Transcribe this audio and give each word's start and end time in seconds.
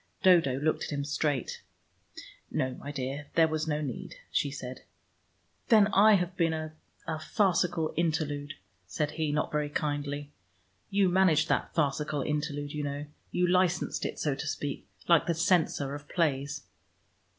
Dodo 0.23 0.59
looked 0.59 0.85
at 0.85 0.89
him 0.91 1.05
straight. 1.05 1.61
"No, 2.49 2.73
my 2.73 2.91
dear, 2.91 3.27
there 3.35 3.47
was 3.47 3.67
no 3.67 3.81
need," 3.81 4.15
she 4.31 4.49
said. 4.49 4.81
"Then 5.67 5.89
I 5.93 6.15
have 6.15 6.35
been 6.35 6.53
a 6.53 6.73
a 7.05 7.19
farcical 7.19 7.93
interlude," 7.95 8.55
said 8.87 9.11
he, 9.11 9.31
not 9.31 9.51
very 9.51 9.69
kindly. 9.69 10.31
"You 10.89 11.07
managed 11.07 11.49
that 11.49 11.75
farcical 11.75 12.23
interlude, 12.23 12.73
you 12.73 12.81
know. 12.83 13.05
You 13.29 13.45
licensed 13.47 14.03
it, 14.05 14.17
so 14.17 14.33
to 14.33 14.47
speak, 14.47 14.87
like 15.07 15.27
the 15.27 15.35
censor 15.35 15.93
of 15.93 16.09
plays." 16.09 16.63